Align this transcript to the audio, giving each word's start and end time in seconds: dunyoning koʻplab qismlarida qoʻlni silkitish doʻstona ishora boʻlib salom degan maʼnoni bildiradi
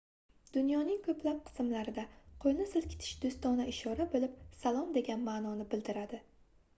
dunyoning 0.55 0.95
koʻplab 1.07 1.41
qismlarida 1.49 2.05
qoʻlni 2.45 2.65
silkitish 2.71 3.11
doʻstona 3.25 3.67
ishora 3.73 4.07
boʻlib 4.15 4.33
salom 4.63 4.89
degan 4.97 5.23
maʼnoni 5.29 5.69
bildiradi 5.75 6.21